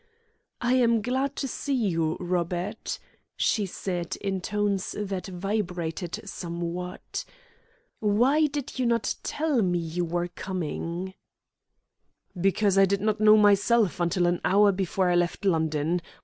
[0.61, 2.97] "I am glad to see you, Robert,"
[3.37, 7.23] she said in tones that vibrated somewhat.
[7.99, 11.13] "Why did you not let me know you were coming?"
[12.35, 16.01] "Because I did not know myself until an hour before I left London.